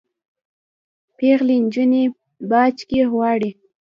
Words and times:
پیغلي 1.17 1.57
نجوني 1.65 2.03
باج 2.49 2.75
کي 2.89 2.99
غواړي 3.11 3.51